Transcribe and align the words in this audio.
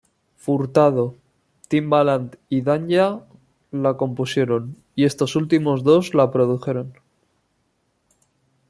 Furtado, 0.35 1.13
Timbaland 1.67 2.37
y 2.49 2.61
Danja 2.63 3.23
la 3.69 3.97
compusieron, 3.97 4.75
y 4.95 5.05
estos 5.05 5.35
últimos 5.35 5.83
dos 5.83 6.15
la 6.15 6.31
produjeron. 6.31 6.91